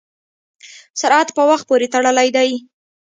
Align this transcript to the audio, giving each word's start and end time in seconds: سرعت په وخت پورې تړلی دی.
سرعت 1.01 1.29
په 1.37 1.43
وخت 1.49 1.65
پورې 1.69 1.87
تړلی 1.93 2.29
دی. 2.35 2.51